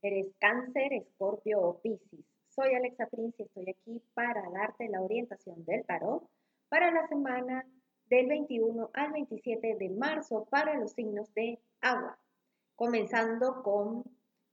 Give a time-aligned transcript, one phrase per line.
[0.00, 2.24] Eres cáncer, escorpio o piscis.
[2.48, 6.22] Soy Alexa Prince y estoy aquí para darte la orientación del tarot
[6.68, 7.66] para la semana
[8.06, 12.16] del 21 al 27 de marzo para los signos de agua.
[12.76, 14.04] Comenzando con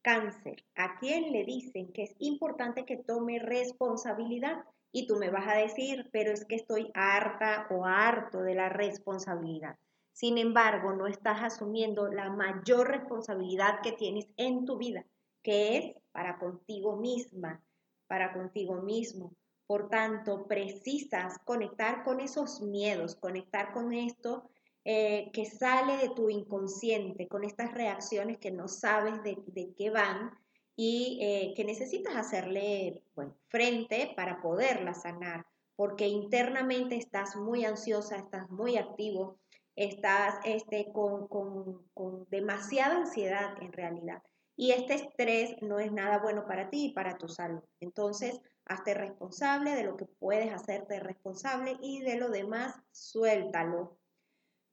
[0.00, 5.46] cáncer, a quien le dicen que es importante que tome responsabilidad y tú me vas
[5.48, 9.76] a decir, pero es que estoy harta o harto de la responsabilidad.
[10.12, 15.04] Sin embargo, no estás asumiendo la mayor responsabilidad que tienes en tu vida,
[15.46, 17.62] que es para contigo misma,
[18.08, 19.32] para contigo mismo.
[19.68, 24.50] Por tanto, precisas conectar con esos miedos, conectar con esto
[24.84, 30.32] eh, que sale de tu inconsciente, con estas reacciones que no sabes de, qué van
[30.74, 33.04] y eh, que necesitas hacerle
[33.46, 39.38] frente para poderla sanar, porque internamente estás muy ansiosa, estás muy activo,
[39.76, 44.24] estás este, con, con demasiada ansiedad en realidad.
[44.56, 47.62] Y este estrés no es nada bueno para ti y para tu salud.
[47.80, 53.98] Entonces, hazte responsable de lo que puedes hacerte responsable y de lo demás, suéltalo.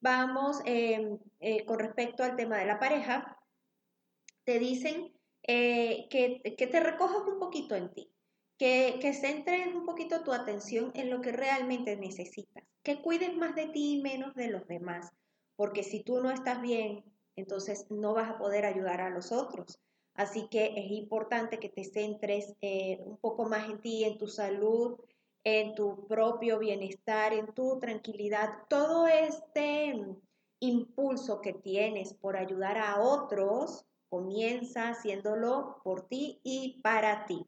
[0.00, 3.38] Vamos em, eh, con respecto al tema de la pareja.
[4.44, 5.12] Te dicen
[5.44, 8.10] eh, que, te recojas un poquito en ti,
[8.58, 13.54] que, que centres un poquito tu atención en lo que realmente necesitas, que cuides más
[13.56, 15.10] de ti y menos de los demás,
[15.56, 17.04] porque si tú no estás bien,
[17.36, 19.80] entonces no vas a poder ayudar a los otros.
[20.14, 24.28] Así que es importante que te centres eh, un poco más en ti, en tu
[24.28, 24.98] salud,
[25.44, 29.94] en tu propio bienestar, en tu tranquilidad, todo este
[30.60, 37.46] impulso que tienes por ayudar a otros, comienza haciéndolo por ti y para ti.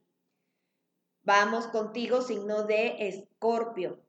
[1.22, 4.00] Vamos contigo, signo de escorpio.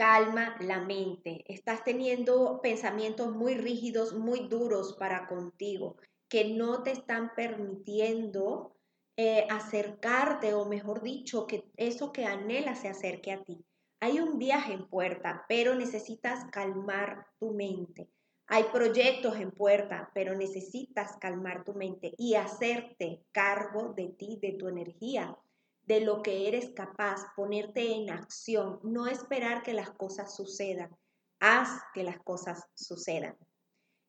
[0.00, 1.44] Calma la mente.
[1.46, 8.78] Estás teniendo pensamientos muy rígidos, muy duros para contigo, que no te están permitiendo
[9.18, 13.62] eh, acercarte o mejor dicho, que eso que anhela se acerque a ti.
[14.00, 18.08] Hay un viaje en puerta, pero necesitas calmar tu mente.
[18.46, 24.52] Hay proyectos en puerta, pero necesitas calmar tu mente y hacerte cargo de ti, de
[24.52, 25.36] tu energía,
[25.86, 30.96] de lo que eres capaz, ponerte en acción, no esperar que las cosas sucedan.
[31.40, 33.36] Haz que las cosas sucedan.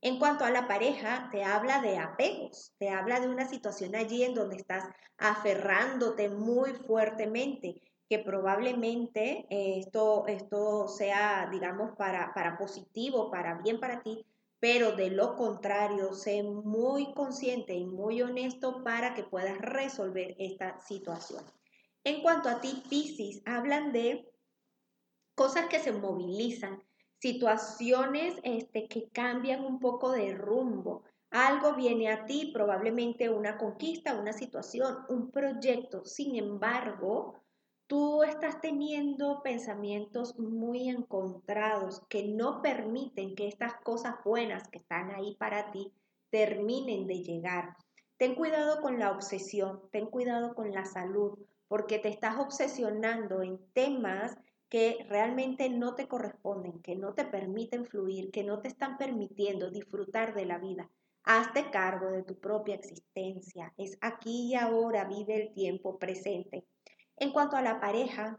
[0.02, 4.24] En cuanto a la pareja, te habla de apegos, te habla de una situación allí
[4.24, 4.84] en donde estás
[5.18, 13.80] aferrándote muy fuertemente, que probablemente eh, esto, esto sea, digamos, para, para positivo, para bien
[13.80, 14.26] para ti,
[14.60, 20.80] pero de lo contrario, sé muy consciente y muy honesto para que puedas resolver esta
[20.80, 21.44] situación.
[22.04, 24.28] En cuanto a ti, Piscis, hablan de
[25.36, 26.84] cosas que se movilizan,
[27.20, 31.04] situaciones este, que cambian un poco de rumbo.
[31.30, 36.04] Algo viene a ti, probablemente una conquista, una situación, un proyecto.
[36.04, 37.36] Sin embargo,
[37.86, 45.12] tú estás teniendo pensamientos muy encontrados que no permiten que estas cosas buenas que están
[45.12, 45.94] ahí para ti
[46.32, 47.78] terminen de llegar.
[48.18, 51.38] Ten cuidado con la obsesión, ten cuidado con la salud,
[51.72, 54.36] porque te estás obsesionando en temas
[54.68, 59.72] que realmente no te corresponden, que no te permiten fluir, que no te están permitiendo
[59.72, 60.90] disfrutar de la vida.
[61.24, 63.74] Hazte cargo de tu propia existencia.
[63.78, 66.66] Es aquí y ahora, vive el tiempo presente.
[67.16, 68.38] En cuanto a la pareja,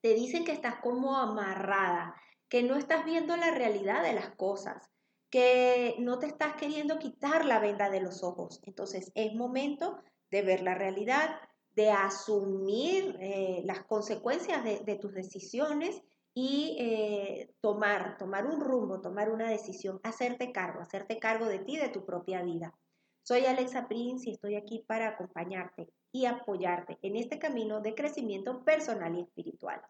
[0.00, 2.16] te dicen que estás como amarrada,
[2.48, 4.90] que no estás viendo la realidad de las cosas,
[5.30, 8.58] que no te estás queriendo quitar la venda de los ojos.
[8.64, 10.02] Entonces es momento
[10.32, 11.38] de ver la realidad,
[11.74, 16.02] de asumir eh, las consecuencias de, tus decisiones
[16.32, 21.76] y eh, tomar, tomar un rumbo, tomar una decisión, hacerte cargo, hacerte cargo de ti,
[21.76, 22.74] de tu propia vida.
[23.22, 28.62] Soy Alexa Prince y estoy aquí para acompañarte y apoyarte en este camino de crecimiento
[28.64, 29.80] personal y espiritual.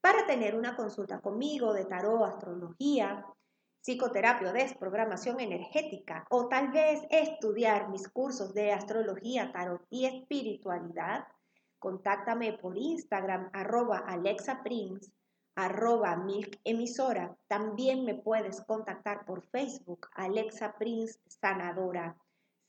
[0.00, 3.24] Para tener una consulta conmigo de tarot, astrología,
[3.84, 11.28] psicoterapia o desprogramación energética o tal vez estudiar mis cursos de astrología, tarot y espiritualidad,
[11.78, 15.12] contáctame por Instagram arroba alexaprince,
[15.54, 17.36] arroba milk emisora.
[17.46, 22.16] También me puedes contactar por Facebook Alexa Prince Sanadora.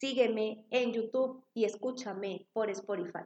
[0.01, 3.23] Sígueme en YouTube y escúchame por Spotify.